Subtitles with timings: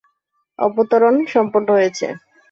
[0.59, 2.07] অবতরণ সম্পন্ন হয়েছে।